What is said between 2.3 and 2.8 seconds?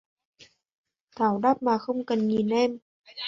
em